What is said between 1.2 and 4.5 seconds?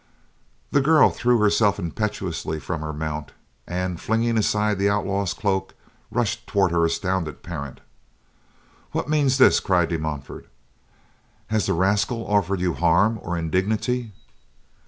herself impetuously from her mount, and, flinging